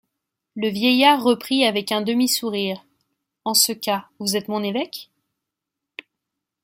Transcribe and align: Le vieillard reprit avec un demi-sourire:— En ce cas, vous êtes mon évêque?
Le 0.55 0.67
vieillard 0.67 1.21
reprit 1.21 1.63
avec 1.63 1.91
un 1.91 2.01
demi-sourire:— 2.01 2.83
En 3.45 3.53
ce 3.53 3.71
cas, 3.71 4.09
vous 4.17 4.35
êtes 4.35 4.47
mon 4.47 4.63
évêque? 4.63 5.11